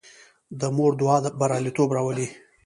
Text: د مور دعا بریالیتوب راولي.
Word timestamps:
د 0.59 0.61
مور 0.75 0.91
دعا 0.99 1.17
بریالیتوب 1.39 1.89
راولي. 1.97 2.27